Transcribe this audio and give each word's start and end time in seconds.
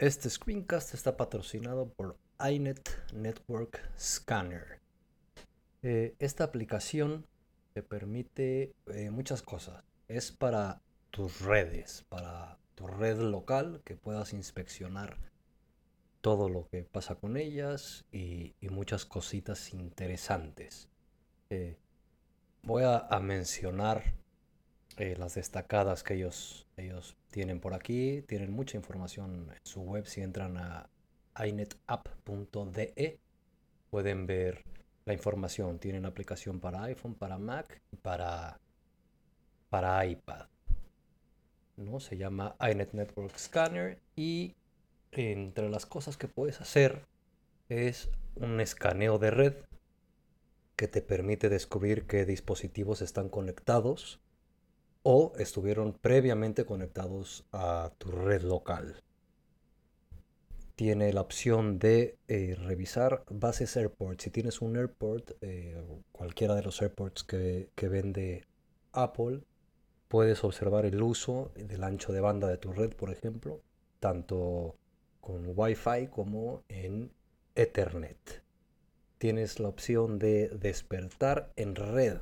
Este 0.00 0.30
screencast 0.30 0.94
está 0.94 1.18
patrocinado 1.18 1.90
por 1.90 2.16
iNet 2.50 2.88
Network 3.12 3.86
Scanner. 3.98 4.80
Eh, 5.82 6.14
esta 6.18 6.44
aplicación 6.44 7.26
te 7.74 7.82
permite 7.82 8.72
eh, 8.86 9.10
muchas 9.10 9.42
cosas. 9.42 9.84
Es 10.08 10.32
para 10.32 10.80
tus 11.10 11.42
redes, 11.42 12.06
para 12.08 12.58
tu 12.76 12.86
red 12.86 13.18
local, 13.18 13.82
que 13.84 13.94
puedas 13.94 14.32
inspeccionar 14.32 15.18
todo 16.22 16.48
lo 16.48 16.66
que 16.70 16.82
pasa 16.84 17.16
con 17.16 17.36
ellas 17.36 18.06
y, 18.10 18.54
muchas 18.70 19.04
cositas 19.04 19.74
interesantes. 19.74 20.88
Eh, 21.50 21.76
voy 22.62 22.84
a, 22.86 23.06
mencionar 23.20 24.14
las 25.16 25.34
destacadas 25.34 26.02
que 26.02 26.14
ellos, 26.14 26.66
ellos 26.76 27.16
tienen 27.30 27.60
por 27.60 27.74
aquí, 27.74 28.22
tienen 28.28 28.52
mucha 28.52 28.76
información 28.76 29.50
en 29.50 29.58
su 29.62 29.80
web. 29.82 30.06
Si 30.06 30.20
entran 30.20 30.56
a 30.56 30.88
inetapp.de 31.46 33.18
pueden 33.90 34.26
ver 34.26 34.64
la 35.04 35.12
información. 35.12 35.78
Tienen 35.78 36.06
aplicación 36.06 36.60
para 36.60 36.84
iPhone, 36.84 37.14
para 37.14 37.38
Mac 37.38 37.80
y 37.92 37.96
para, 37.96 38.60
para 39.68 40.06
iPad. 40.06 40.46
¿no? 41.76 42.00
Se 42.00 42.16
llama 42.16 42.56
iNet 42.60 42.92
Network 42.92 43.36
Scanner 43.36 43.98
y 44.16 44.54
entre 45.12 45.68
las 45.68 45.86
cosas 45.86 46.16
que 46.16 46.28
puedes 46.28 46.60
hacer 46.60 47.04
es 47.68 48.10
un 48.36 48.60
escaneo 48.60 49.18
de 49.18 49.30
red 49.30 49.54
que 50.76 50.88
te 50.88 51.02
permite 51.02 51.48
descubrir 51.48 52.06
qué 52.06 52.24
dispositivos 52.24 53.02
están 53.02 53.28
conectados 53.28 54.20
o 55.02 55.32
estuvieron 55.38 55.92
previamente 55.92 56.64
conectados 56.64 57.44
a 57.52 57.92
tu 57.98 58.10
red 58.10 58.42
local. 58.42 59.00
Tiene 60.74 61.12
la 61.12 61.20
opción 61.20 61.78
de 61.78 62.18
eh, 62.28 62.56
revisar 62.58 63.24
bases 63.28 63.76
airport. 63.76 64.20
Si 64.20 64.30
tienes 64.30 64.62
un 64.62 64.76
airport, 64.76 65.32
eh, 65.42 65.82
cualquiera 66.12 66.54
de 66.54 66.62
los 66.62 66.80
airports 66.80 67.22
que, 67.22 67.70
que 67.74 67.88
vende 67.88 68.46
Apple, 68.92 69.42
puedes 70.08 70.42
observar 70.42 70.86
el 70.86 71.02
uso 71.02 71.52
del 71.54 71.84
ancho 71.84 72.12
de 72.12 72.20
banda 72.20 72.48
de 72.48 72.56
tu 72.56 72.72
red, 72.72 72.94
por 72.94 73.10
ejemplo, 73.10 73.60
tanto 74.00 74.76
con 75.20 75.52
Wi-Fi 75.54 76.08
como 76.10 76.64
en 76.68 77.12
Ethernet. 77.54 78.42
Tienes 79.18 79.60
la 79.60 79.68
opción 79.68 80.18
de 80.18 80.48
despertar 80.48 81.52
en 81.56 81.76
red 81.76 82.18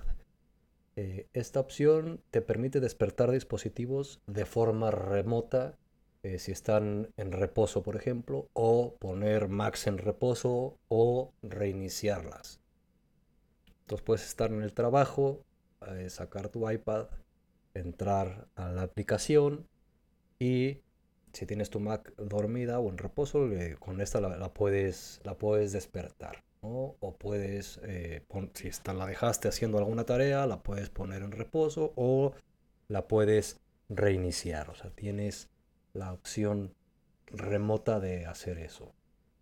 eh, 1.00 1.28
esta 1.32 1.60
opción 1.60 2.20
te 2.32 2.42
permite 2.42 2.80
despertar 2.80 3.30
dispositivos 3.30 4.20
de 4.26 4.44
forma 4.44 4.90
remota 4.90 5.78
eh, 6.24 6.40
si 6.40 6.50
están 6.50 7.12
en 7.16 7.30
reposo, 7.30 7.84
por 7.84 7.94
ejemplo, 7.94 8.48
o 8.52 8.96
poner 8.98 9.46
Max 9.46 9.86
en 9.86 9.98
reposo 9.98 10.76
o 10.88 11.32
reiniciarlas. 11.42 12.58
Entonces 13.82 14.04
puedes 14.04 14.26
estar 14.26 14.50
en 14.50 14.64
el 14.64 14.74
trabajo, 14.74 15.44
eh, 15.86 16.10
sacar 16.10 16.48
tu 16.48 16.68
iPad, 16.68 17.06
entrar 17.74 18.48
a 18.56 18.68
la 18.72 18.82
aplicación 18.82 19.68
y 20.40 20.80
si 21.32 21.46
tienes 21.46 21.70
tu 21.70 21.78
Mac 21.78 22.12
dormida 22.16 22.80
o 22.80 22.90
en 22.90 22.98
reposo, 22.98 23.48
con 23.78 24.00
esta 24.00 24.20
la, 24.20 24.52
puedes, 24.52 25.20
la 25.22 25.38
puedes 25.38 25.70
despertar. 25.70 26.42
O 26.60 27.16
puedes, 27.18 27.80
eh, 27.84 28.22
si 28.54 28.68
esta 28.68 28.92
la 28.92 29.06
dejaste 29.06 29.48
haciendo 29.48 29.78
alguna 29.78 30.04
tarea, 30.04 30.46
la 30.46 30.62
puedes 30.62 30.90
poner 30.90 31.22
en 31.22 31.32
reposo 31.32 31.92
o 31.96 32.32
la 32.88 33.06
puedes 33.06 33.60
reiniciar. 33.88 34.70
O 34.70 34.74
sea, 34.74 34.90
tienes 34.90 35.48
la 35.92 36.12
opción 36.12 36.74
remota 37.26 38.00
de 38.00 38.26
hacer 38.26 38.58
eso. 38.58 38.92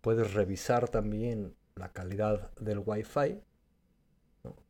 Puedes 0.01 0.33
revisar 0.33 0.89
también 0.89 1.55
la 1.75 1.91
calidad 1.91 2.51
del 2.59 2.81
Wi-Fi. 2.85 3.41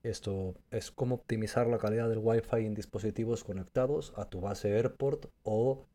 Esto 0.04 0.56
es 0.72 0.92
cómo 0.92 1.16
optimizar 1.16 1.68
la 1.68 1.78
calidad 1.78 2.10
del 2.10 2.20
Wi-Fi 2.20 2.66
en 2.66 2.74
dispositivos 2.74 3.44
conectados 3.44 4.14
a 4.16 4.26
tu 4.26 4.42
base 4.42 4.74
Airport 4.76 5.28
o 5.44 5.86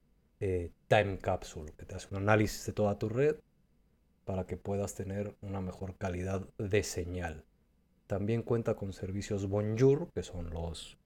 eh, 0.40 0.70
Time 0.88 1.18
Capsule, 1.18 1.72
que 1.76 1.86
te 1.86 1.94
hace 1.94 2.08
un 2.10 2.18
análisis 2.18 2.66
de 2.66 2.72
toda 2.72 2.98
tu 2.98 3.08
red 3.08 3.36
para 4.24 4.46
que 4.46 4.56
puedas 4.56 4.94
tener 4.94 5.34
una 5.42 5.60
mejor 5.60 5.96
calidad 5.96 6.46
de 6.58 6.82
señal. 6.82 7.44
También 8.06 8.42
cuenta 8.42 8.74
con 8.74 8.92
servicios 8.92 9.48
Bonjour, 9.48 10.10
que 10.12 10.22
son 10.22 10.50
los, 10.50 10.98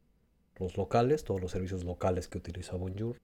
los 0.56 0.76
locales, 0.76 1.24
todos 1.24 1.40
los 1.40 1.52
servicios 1.52 1.84
locales 1.84 2.28
que 2.28 2.38
utiliza 2.38 2.76
Bonjour. 2.76 3.20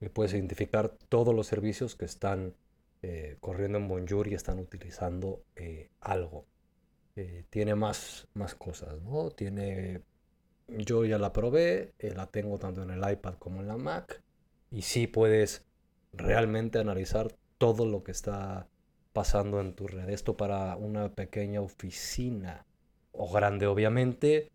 Y 0.00 0.08
puedes 0.08 0.32
identificar 0.34 0.90
todos 1.08 1.34
los 1.34 1.46
servicios 1.46 1.96
que 1.96 2.04
están 2.04 2.54
eh, 3.02 3.36
corriendo 3.40 3.78
en 3.78 3.88
Bonjour 3.88 4.28
y 4.28 4.34
están 4.34 4.58
utilizando 4.58 5.42
eh, 5.56 5.90
algo. 6.00 6.46
Eh, 7.16 7.44
tiene 7.50 7.74
más, 7.74 8.28
más 8.34 8.54
cosas, 8.54 9.00
¿no? 9.02 9.30
Tiene... 9.30 10.02
Yo 10.68 11.04
ya 11.06 11.18
la 11.18 11.32
probé, 11.32 11.94
la 11.98 12.26
tengo 12.26 12.58
tanto 12.58 12.82
en 12.82 12.90
el 12.90 13.10
iPad 13.10 13.34
como 13.34 13.60
en 13.60 13.68
la 13.68 13.78
Mac. 13.78 14.22
Y 14.70 14.82
sí 14.82 15.06
puedes 15.06 15.64
realmente 16.12 16.78
analizar 16.78 17.34
todo 17.56 17.86
lo 17.86 18.04
que 18.04 18.12
está 18.12 18.68
pasando 19.12 19.60
en 19.60 19.74
tu 19.74 19.86
red. 19.86 20.08
Esto 20.08 20.36
para 20.36 20.76
una 20.76 21.10
pequeña 21.10 21.60
oficina 21.60 22.66
o 23.12 23.30
grande, 23.30 23.66
obviamente, 23.66 24.50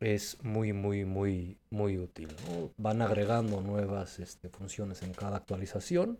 es 0.00 0.42
muy, 0.42 0.72
muy, 0.72 1.04
muy, 1.04 1.58
muy 1.70 1.98
útil. 1.98 2.28
Van 2.76 3.02
agregando 3.02 3.60
nuevas 3.60 4.18
este, 4.18 4.48
funciones 4.48 5.02
en 5.02 5.12
cada 5.14 5.36
actualización 5.38 6.18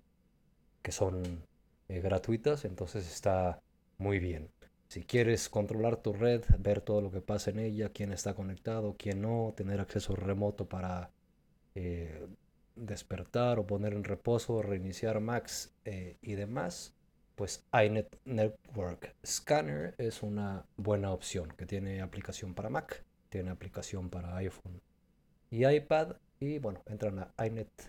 que 0.82 0.93
son 0.93 1.44
eh, 1.88 2.00
gratuitas, 2.00 2.65
entonces 2.65 3.12
está 3.12 3.60
muy 3.98 4.19
bien. 4.19 4.50
Si 4.88 5.03
quieres 5.03 5.48
controlar 5.48 5.97
tu 5.97 6.12
red, 6.12 6.44
ver 6.60 6.81
todo 6.81 7.00
lo 7.00 7.10
que 7.10 7.21
pasa 7.21 7.50
en 7.50 7.59
ella, 7.59 7.88
quién 7.88 8.12
está 8.12 8.34
conectado, 8.34 8.94
quién 8.97 9.21
no, 9.21 9.53
tener 9.56 9.81
acceso 9.81 10.15
remoto 10.15 10.69
para 10.69 11.10
eh, 11.75 12.27
despertar 12.77 13.59
o 13.59 13.66
poner 13.66 13.94
en 13.94 14.04
reposo, 14.04 14.62
reiniciar 14.62 15.21
Max 15.21 15.75
eh, 15.84 16.19
y 16.22 16.34
demás, 16.34 16.94
pues 17.36 17.64
iNet 17.72 18.19
Network 18.24 19.14
Scanner 19.24 19.94
es 19.98 20.22
una 20.22 20.66
buena 20.76 21.12
opción 21.12 21.52
que 21.56 21.66
tiene 21.66 22.00
aplicación 22.00 22.54
para 22.54 22.70
Mac, 22.70 23.04
tiene 23.28 23.50
aplicación 23.50 24.10
para 24.10 24.34
iPhone 24.36 24.80
y 25.50 25.64
iPad 25.66 26.16
y 26.41 26.58
bueno, 26.58 26.82
entran 26.86 27.19
a 27.36 27.47
inetapp.de 27.47 27.80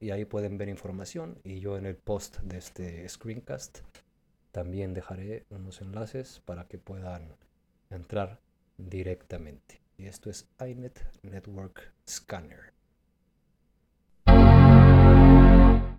y 0.00 0.10
ahí 0.10 0.24
pueden 0.24 0.58
ver 0.58 0.68
información 0.68 1.38
y 1.44 1.60
yo 1.60 1.78
en 1.78 1.86
el 1.86 1.96
post 1.96 2.40
de 2.40 2.58
este 2.58 3.08
screencast 3.08 3.78
también 4.50 4.92
dejaré 4.92 5.46
unos 5.50 5.80
enlaces 5.80 6.42
para 6.44 6.66
que 6.66 6.78
puedan 6.78 7.36
entrar 7.90 8.40
directamente. 8.76 9.80
Y 9.96 10.06
esto 10.06 10.30
es 10.30 10.48
iNet 10.60 11.00
Network 11.22 11.92
Scanner. 12.08 12.73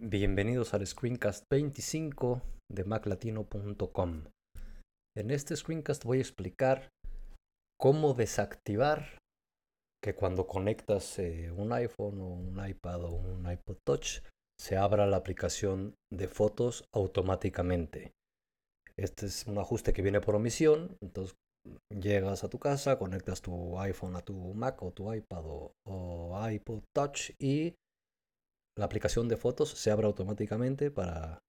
Bienvenidos 0.02 0.74
al 0.74 0.86
Screencast 0.86 1.46
25 1.50 2.42
de 2.70 2.84
maclatino.com. 2.84 4.26
En 5.16 5.32
este 5.32 5.56
screencast 5.56 6.04
voy 6.04 6.18
a 6.18 6.22
explicar 6.22 6.90
cómo 7.80 8.14
desactivar 8.14 9.20
que 10.04 10.14
cuando 10.14 10.48
conectas 10.48 11.18
eh, 11.20 11.50
un 11.52 11.72
iPhone 11.72 12.20
o 12.20 12.28
un 12.28 12.68
iPad 12.68 13.06
o 13.06 13.12
un 13.12 13.50
iPod 13.50 13.78
Touch 13.86 14.20
se 14.60 14.76
abra 14.76 15.08
la 15.08 15.18
aplicación 15.18 15.96
de 16.12 16.28
fotos 16.28 16.84
automáticamente. 16.94 18.12
Este 18.98 19.28
es 19.28 19.48
un 19.48 19.58
ajuste 19.60 19.94
que 19.94 20.02
viene 20.02 20.20
por 20.20 20.36
omisión, 20.36 20.98
entonces 21.02 21.38
llegas 21.90 22.44
a 22.44 22.50
tu 22.50 22.60
casa, 22.60 23.00
conectas 23.00 23.42
tu 23.42 23.80
iPhone 23.80 24.18
a 24.18 24.22
tu 24.22 24.54
Mac 24.54 24.84
o 24.84 24.92
tu 24.92 25.14
iPad 25.14 25.46
o, 25.46 25.72
o 25.88 26.50
iPod 26.50 26.84
Touch 26.94 27.32
y 27.40 27.76
la 28.78 28.86
aplicación 28.86 29.28
de 29.28 29.38
fotos 29.38 29.70
se 29.70 29.92
abre 29.92 30.08
automáticamente 30.08 30.92
para 30.92 31.40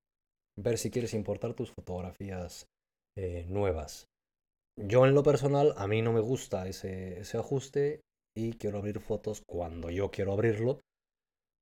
ver 0.59 0.79
si 0.79 0.91
quieres 0.91 1.15
importar 1.15 1.55
tus 1.55 1.71
fotografías 1.73 2.67
eh, 3.17 3.47
nuevas. 3.49 4.07
Yo 4.79 5.07
en 5.07 5.15
lo 5.15 5.23
personal, 5.23 5.75
a 5.77 5.87
mí 5.87 6.03
no 6.03 6.13
me 6.13 6.21
gusta 6.21 6.69
ese, 6.69 7.23
ajuste 7.37 8.03
y 8.37 8.53
quiero 8.55 8.79
abrir 8.79 9.01
fotos 9.01 9.43
cuando 9.49 9.91
yo 9.91 10.11
quiero 10.11 10.33
abrirlo 10.33 10.81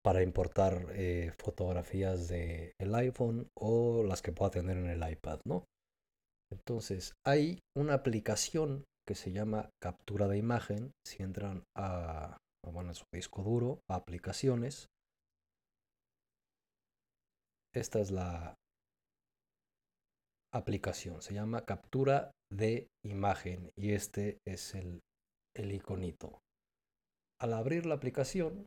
para 0.04 0.22
importar 0.22 0.88
eh, 0.90 1.32
fotografías 1.38 2.28
del 2.28 2.72
el 2.78 2.94
iPhone 2.94 3.48
o 3.56 4.02
las 4.02 4.20
que 4.20 4.32
pueda 4.32 4.50
tener 4.50 4.76
en 4.76 4.88
el 4.88 5.08
iPad, 5.08 5.40
¿no? 5.46 5.64
Entonces, 6.52 7.14
hay 7.24 7.60
una 7.76 7.94
aplicación 7.94 8.84
que 9.06 9.14
se 9.14 9.32
llama 9.32 9.70
captura 9.82 10.28
de 10.28 10.38
imagen. 10.38 10.92
Si 11.06 11.22
entran 11.22 11.64
a, 11.76 12.36
bueno, 12.70 12.90
a 12.90 12.94
su 12.94 13.04
disco 13.12 13.42
duro, 13.42 13.80
a 13.88 13.96
aplicaciones, 13.96 14.88
esta 17.74 18.00
es 18.00 18.10
la 18.10 18.54
aplicación. 20.52 21.20
Se 21.20 21.34
llama 21.34 21.64
captura 21.64 22.30
de 22.50 22.88
imagen 23.04 23.70
y 23.76 23.92
este 23.92 24.38
es 24.46 24.74
el, 24.74 25.02
iconito. 25.56 26.38
Al 27.40 27.52
abrir 27.52 27.86
la 27.86 27.94
aplicación, 27.94 28.66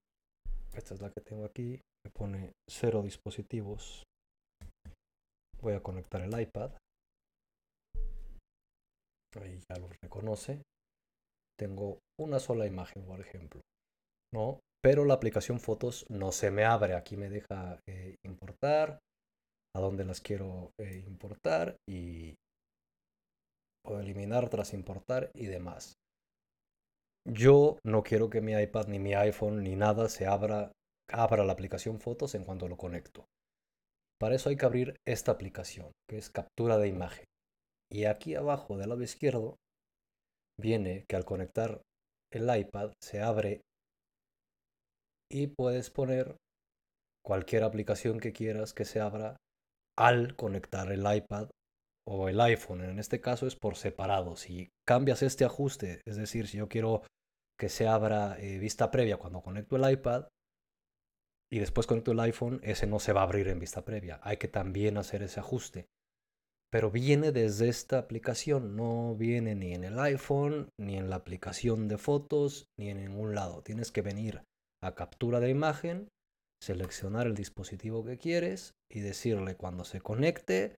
esta 0.76 0.94
es 0.94 1.02
la 1.02 1.10
que 1.12 1.22
tengo 1.22 1.46
aquí, 1.46 1.82
me 2.06 2.12
pone 2.12 2.52
cero 2.70 3.02
dispositivos. 3.02 4.04
Voy 5.62 5.74
a 5.74 5.82
conectar 5.82 6.22
el 6.22 6.40
iPad. 6.40 6.72
Ahí 9.42 9.60
ya 9.70 9.80
lo 9.80 9.88
reconoce. 10.02 10.62
Tengo 11.58 12.00
una 12.20 12.40
sola 12.40 12.68
imagen, 12.68 13.06
por 13.06 13.20
ejemplo. 13.22 13.62
¿No? 14.34 14.60
Pero 14.82 15.06
la 15.06 15.16
aplicación 15.16 15.60
fotos 15.60 16.06
no 16.10 16.32
se 16.32 16.52
me 16.52 16.64
abre. 16.64 16.96
Aquí 16.96 17.18
me 17.18 17.30
deja 17.30 17.80
eh, 17.88 18.16
importar. 18.26 19.00
A 19.76 19.80
dónde 19.80 20.06
las 20.06 20.22
quiero 20.22 20.72
eh, 20.80 21.04
importar. 21.08 21.78
Y 21.90 22.36
puedo 23.84 24.00
eliminar 24.02 24.50
tras 24.50 24.74
importar 24.74 25.32
y 25.34 25.46
demás. 25.46 25.94
Yo 27.26 27.78
no 27.84 28.04
quiero 28.04 28.30
que 28.30 28.42
mi 28.42 28.54
iPad, 28.54 28.88
ni 28.88 29.00
mi 29.00 29.14
iPhone, 29.14 29.62
ni 29.64 29.76
nada 29.76 30.08
se 30.08 30.26
abra, 30.26 30.72
abra 31.12 31.44
la 31.44 31.54
aplicación 31.54 32.00
fotos 32.00 32.36
en 32.36 32.46
cuanto 32.46 32.70
lo 32.70 32.78
conecto. 32.78 33.26
Para 34.20 34.36
eso 34.36 34.50
hay 34.50 34.56
que 34.56 34.66
abrir 34.66 34.96
esta 35.06 35.34
aplicación, 35.34 35.92
que 36.10 36.18
es 36.18 36.30
captura 36.30 36.78
de 36.78 36.88
imagen. 36.88 37.26
Y 37.92 38.06
aquí 38.06 38.36
abajo 38.36 38.78
del 38.78 38.90
lado 38.90 39.04
izquierdo 39.04 39.58
viene 40.60 41.06
que 41.08 41.16
al 41.16 41.26
conectar 41.26 41.82
el 42.32 42.58
iPad 42.58 42.94
se 43.02 43.22
abre 43.22 43.62
y 45.30 45.48
puedes 45.48 45.90
poner 45.90 46.38
cualquier 47.26 47.64
aplicación 47.64 48.20
que 48.20 48.34
quieras 48.34 48.74
que 48.74 48.86
se 48.86 49.00
abra 49.00 49.38
al 49.98 50.36
conectar 50.36 50.92
el 50.92 51.02
iPad 51.02 51.50
o 52.08 52.30
el 52.30 52.40
iPhone. 52.40 52.84
En 52.84 53.00
este 53.00 53.20
caso 53.20 53.48
es 53.48 53.56
por 53.56 53.76
separado. 53.76 54.38
Si 54.38 54.70
cambias 54.88 55.22
este 55.24 55.44
ajuste, 55.44 56.02
es 56.06 56.16
decir, 56.16 56.48
si 56.48 56.58
yo 56.58 56.70
quiero 56.70 57.02
que 57.60 57.70
se 57.70 57.88
abra 57.88 58.38
eh, 58.40 58.60
vista 58.60 58.92
previa 58.92 59.18
cuando 59.18 59.42
conecto 59.42 59.76
el 59.76 59.92
iPad 59.92 60.28
y 61.52 61.60
después 61.60 61.88
conecto 61.88 62.12
el 62.12 62.20
iPhone, 62.20 62.60
ese 62.64 62.88
no 62.88 63.00
se 63.00 63.14
va 63.14 63.22
a 63.22 63.24
abrir 63.24 63.48
en 63.50 63.60
vista 63.60 63.84
previa. 63.84 64.20
Hay 64.24 64.38
que 64.38 64.48
también 64.48 64.98
hacer 64.98 65.24
ese 65.24 65.40
ajuste. 65.40 65.88
Pero 66.70 66.92
viene 66.92 67.32
desde 67.32 67.70
esta 67.70 67.98
aplicación, 67.98 68.76
no 68.76 69.16
viene 69.16 69.56
ni 69.56 69.74
en 69.74 69.86
el 69.86 70.00
iPhone, 70.00 70.70
ni 70.78 70.98
en 70.98 71.10
la 71.10 71.16
aplicación 71.16 71.88
de 71.88 71.98
fotos, 71.98 72.66
ni 72.78 72.90
en 72.90 73.00
ningún 73.00 73.36
lado. 73.36 73.62
Tienes 73.64 73.92
que 73.92 74.02
venir 74.02 74.44
a 74.84 74.96
captura 74.96 75.40
de 75.40 75.50
imagen, 75.50 76.08
seleccionar 76.62 77.28
el 77.28 77.36
dispositivo 77.36 78.04
que 78.04 78.18
quieres 78.18 78.74
y 78.92 79.02
decirle 79.02 79.56
cuando 79.56 79.84
se 79.84 80.02
conecte, 80.02 80.76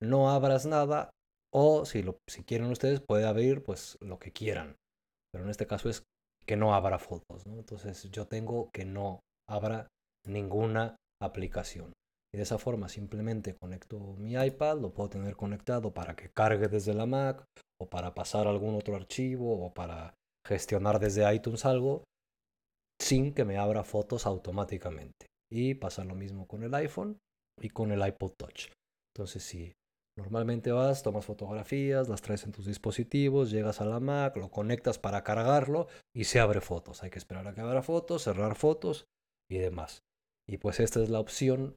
no 0.00 0.30
abras 0.30 0.66
nada 0.66 1.10
o 1.52 1.84
si, 1.84 2.02
lo, 2.02 2.18
si 2.28 2.44
quieren 2.44 2.70
ustedes 2.70 3.00
puede 3.00 3.26
abrir 3.26 3.62
pues 3.62 3.96
lo 4.00 4.18
que 4.18 4.32
quieran 4.32 4.76
pero 5.34 5.44
en 5.44 5.50
este 5.50 5.66
caso 5.66 5.88
es 5.88 6.04
que 6.46 6.56
no 6.56 6.76
habrá 6.76 7.00
fotos, 7.00 7.44
¿no? 7.44 7.58
Entonces 7.58 8.08
yo 8.12 8.28
tengo 8.28 8.70
que 8.72 8.84
no 8.84 9.18
habrá 9.50 9.88
ninguna 10.24 10.94
aplicación. 11.20 11.92
Y 12.32 12.36
de 12.36 12.44
esa 12.44 12.56
forma 12.56 12.88
simplemente 12.88 13.56
conecto 13.60 13.98
mi 14.16 14.34
iPad, 14.34 14.78
lo 14.78 14.94
puedo 14.94 15.10
tener 15.10 15.34
conectado 15.34 15.92
para 15.92 16.14
que 16.14 16.30
cargue 16.30 16.68
desde 16.68 16.94
la 16.94 17.06
Mac 17.06 17.44
o 17.80 17.90
para 17.90 18.14
pasar 18.14 18.46
algún 18.46 18.76
otro 18.76 18.94
archivo 18.94 19.66
o 19.66 19.74
para 19.74 20.14
gestionar 20.46 21.00
desde 21.00 21.34
iTunes 21.34 21.64
algo 21.64 22.04
sin 23.04 23.34
que 23.34 23.44
me 23.44 23.58
abra 23.58 23.84
fotos 23.84 24.26
automáticamente. 24.26 25.26
Y 25.52 25.74
pasa 25.74 26.04
lo 26.04 26.14
mismo 26.14 26.48
con 26.48 26.62
el 26.62 26.74
iPhone 26.74 27.18
y 27.60 27.68
con 27.68 27.92
el 27.92 28.06
iPod 28.06 28.32
Touch. 28.36 28.70
Entonces 29.14 29.42
si 29.42 29.72
Normalmente 30.16 30.70
vas, 30.70 31.02
tomas 31.02 31.24
fotografías, 31.24 32.08
las 32.08 32.22
traes 32.22 32.44
en 32.44 32.52
tus 32.52 32.66
dispositivos, 32.66 33.50
llegas 33.50 33.80
a 33.80 33.84
la 33.84 33.98
Mac, 33.98 34.36
lo 34.36 34.48
conectas 34.48 34.98
para 34.98 35.24
cargarlo 35.24 35.88
y 36.14 36.24
se 36.24 36.38
abre 36.38 36.60
fotos. 36.60 37.02
Hay 37.02 37.10
que 37.10 37.18
esperar 37.18 37.48
a 37.48 37.54
que 37.54 37.60
abra 37.60 37.82
fotos, 37.82 38.22
cerrar 38.22 38.54
fotos 38.54 39.06
y 39.50 39.58
demás. 39.58 40.02
Y 40.48 40.58
pues 40.58 40.78
esta 40.78 41.02
es 41.02 41.10
la 41.10 41.18
opción 41.18 41.74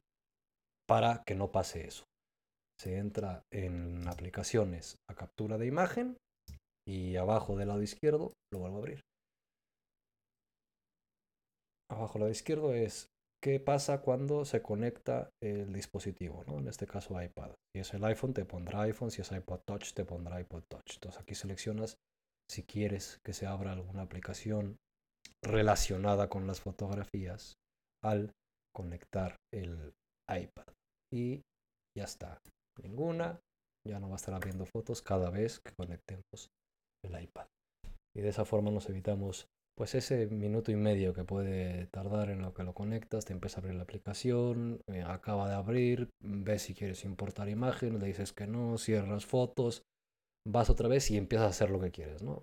para 0.86 1.24
que 1.26 1.34
no 1.34 1.50
pase 1.50 1.86
eso. 1.86 2.04
Se 2.80 2.98
entra 2.98 3.42
en 3.52 4.06
aplicaciones 4.06 4.98
a 5.10 5.16
captura 5.16 5.58
de 5.58 5.66
imagen 5.66 6.16
y 6.86 7.16
abajo 7.16 7.56
del 7.56 7.68
lado 7.68 7.82
izquierdo 7.82 8.34
lo 8.52 8.60
vuelvo 8.60 8.76
a 8.76 8.78
abrir. 8.78 9.00
Abajo 11.90 12.14
del 12.14 12.20
lado 12.20 12.32
izquierdo 12.32 12.74
es 12.74 13.08
qué 13.42 13.60
pasa 13.60 14.02
cuando 14.02 14.44
se 14.44 14.62
conecta 14.62 15.30
el 15.42 15.72
dispositivo, 15.72 16.44
¿no? 16.46 16.58
en 16.58 16.68
este 16.68 16.86
caso 16.86 17.20
iPad. 17.20 17.52
Si 17.74 17.80
es 17.80 17.94
el 17.94 18.04
iPhone 18.04 18.34
te 18.34 18.44
pondrá 18.44 18.82
iPhone, 18.82 19.10
si 19.10 19.22
es 19.22 19.32
iPod 19.32 19.60
Touch 19.66 19.92
te 19.94 20.04
pondrá 20.04 20.40
iPod 20.40 20.64
Touch. 20.68 20.94
Entonces 20.94 21.20
aquí 21.20 21.34
seleccionas 21.34 21.96
si 22.50 22.64
quieres 22.64 23.20
que 23.24 23.32
se 23.32 23.46
abra 23.46 23.72
alguna 23.72 24.02
aplicación 24.02 24.76
relacionada 25.42 26.28
con 26.28 26.46
las 26.46 26.60
fotografías 26.60 27.54
al 28.02 28.32
conectar 28.74 29.36
el 29.52 29.92
iPad. 30.28 30.66
Y 31.12 31.42
ya 31.96 32.04
está. 32.04 32.40
Ninguna. 32.82 33.40
Ya 33.86 34.00
no 34.00 34.08
va 34.08 34.14
a 34.14 34.16
estar 34.16 34.34
abriendo 34.34 34.66
fotos 34.66 35.00
cada 35.00 35.30
vez 35.30 35.60
que 35.60 35.72
conectemos 35.74 36.50
el 37.04 37.22
iPad. 37.22 37.46
Y 38.14 38.20
de 38.20 38.28
esa 38.28 38.44
forma 38.44 38.70
nos 38.70 38.88
evitamos 38.90 39.46
pues 39.78 39.94
ese 39.94 40.26
minuto 40.26 40.72
y 40.72 40.76
medio 40.76 41.14
que 41.14 41.22
puede 41.22 41.86
tardar 41.86 42.30
en 42.30 42.42
lo 42.42 42.52
que 42.52 42.64
lo 42.64 42.74
conectas, 42.74 43.24
te 43.24 43.32
empieza 43.32 43.58
a 43.58 43.60
abrir 43.60 43.76
la 43.76 43.84
aplicación, 43.84 44.80
eh, 44.88 45.04
acaba 45.06 45.48
de 45.48 45.54
abrir, 45.54 46.10
ves 46.20 46.62
si 46.62 46.74
quieres 46.74 47.04
importar 47.04 47.48
imagen, 47.48 48.00
le 48.00 48.06
dices 48.08 48.32
que 48.32 48.48
no, 48.48 48.76
cierras 48.76 49.24
fotos, 49.24 49.84
vas 50.44 50.68
otra 50.68 50.88
vez 50.88 51.08
y 51.12 51.16
empiezas 51.16 51.46
a 51.46 51.50
hacer 51.50 51.70
lo 51.70 51.78
que 51.78 51.92
quieres, 51.92 52.24
¿no? 52.24 52.42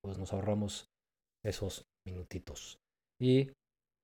Pues 0.00 0.16
nos 0.16 0.32
ahorramos 0.32 0.86
esos 1.44 1.86
minutitos. 2.06 2.78
Y 3.20 3.50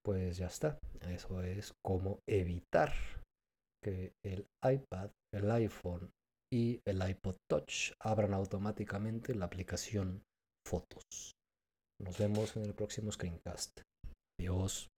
pues 0.05 0.39
ya 0.39 0.47
está. 0.47 0.77
Eso 1.03 1.41
es 1.41 1.75
como 1.85 2.19
evitar 2.29 2.93
que 3.81 4.11
el 4.25 4.49
iPad, 4.61 5.11
el 5.33 5.49
iPhone 5.53 6.11
y 6.53 6.81
el 6.85 7.09
iPod 7.09 7.37
Touch 7.49 7.93
abran 8.01 8.35
automáticamente 8.35 9.37
la 9.37 9.45
aplicación 9.45 10.25
Fotos. 10.67 11.33
Nos 12.03 12.19
vemos 12.19 12.57
en 12.57 12.65
el 12.65 12.75
próximo 12.75 13.13
screencast. 13.13 13.81
Adiós. 14.39 14.92